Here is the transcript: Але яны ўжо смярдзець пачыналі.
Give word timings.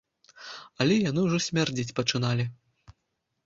Але 0.85 0.97
яны 1.09 1.27
ўжо 1.27 1.37
смярдзець 1.49 1.95
пачыналі. 2.03 2.51